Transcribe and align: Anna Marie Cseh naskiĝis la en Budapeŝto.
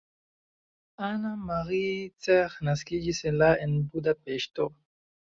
Anna 1.07 1.33
Marie 1.49 1.99
Cseh 2.27 2.55
naskiĝis 2.69 3.19
la 3.41 3.49
en 3.67 3.75
Budapeŝto. 3.93 4.67